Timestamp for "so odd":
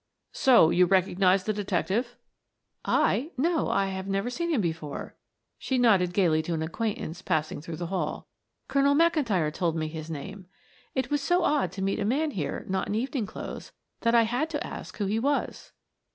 11.21-11.71